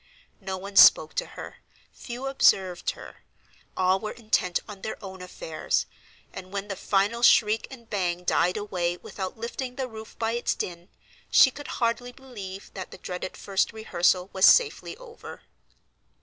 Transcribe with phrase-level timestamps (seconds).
[0.39, 1.57] No one spoke to her;
[1.93, 3.17] few observed her;
[3.77, 5.85] all were intent on their own affairs;
[6.33, 10.55] and when the final shriek and bang died away without lifting the roof by its
[10.55, 10.89] din,
[11.29, 15.43] she could hardly believe that the dreaded first rehearsal was safely over.